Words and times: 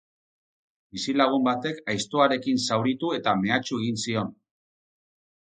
Bizilagun 0.95 1.43
batek 1.47 1.81
aiztoarekin 1.93 2.63
zauritu 2.69 3.13
eta 3.19 3.35
mehatxu 3.43 3.79
egin 3.85 4.03
zion. 4.07 4.35